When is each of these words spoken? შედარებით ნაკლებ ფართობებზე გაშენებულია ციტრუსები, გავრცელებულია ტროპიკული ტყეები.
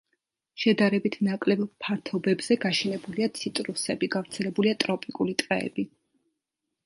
შედარებით 0.61 1.17
ნაკლებ 1.27 1.59
ფართობებზე 1.87 2.55
გაშენებულია 2.63 3.29
ციტრუსები, 3.39 4.09
გავრცელებულია 4.15 4.79
ტროპიკული 4.85 5.37
ტყეები. 5.43 5.87